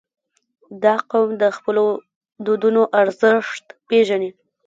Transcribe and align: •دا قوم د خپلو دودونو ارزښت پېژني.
•دا 0.83 0.95
قوم 1.11 1.29
د 1.41 1.43
خپلو 1.57 1.85
دودونو 2.45 2.81
ارزښت 3.01 3.65
پېژني. 3.87 4.29